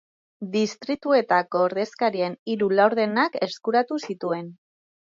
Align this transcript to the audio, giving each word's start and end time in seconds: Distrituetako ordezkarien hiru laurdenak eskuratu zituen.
Distrituetako 0.55 1.61
ordezkarien 1.67 2.39
hiru 2.55 2.73
laurdenak 2.81 3.39
eskuratu 3.51 4.05
zituen. 4.09 4.53